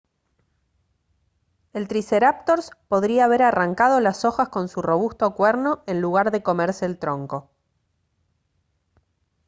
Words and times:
el 1.73 1.87
triceráptors 1.87 2.71
podría 2.87 3.25
haber 3.25 3.43
arrancado 3.43 3.99
las 3.99 4.25
hojas 4.25 4.49
con 4.49 4.67
su 4.67 4.81
robusto 4.81 5.35
cuerno 5.35 5.83
en 5.85 6.01
lugar 6.01 6.31
de 6.31 6.41
comerse 6.41 6.87
el 6.87 6.97
tronco 6.97 7.51